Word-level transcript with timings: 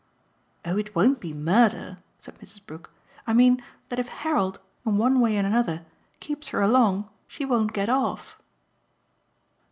"Oh 0.65 0.79
it 0.79 0.95
won't 0.95 1.19
be 1.19 1.31
murder," 1.31 1.99
said 2.17 2.39
Mrs. 2.39 2.65
Brook. 2.65 2.89
"I 3.27 3.33
mean 3.33 3.61
that 3.89 3.99
if 3.99 4.07
Harold, 4.09 4.59
in 4.83 4.97
one 4.97 5.19
way 5.19 5.37
and 5.37 5.45
another, 5.45 5.85
keeps 6.19 6.47
her 6.47 6.61
along, 6.63 7.07
she 7.27 7.45
won't 7.45 7.71
get 7.71 7.87
off." 7.87 8.41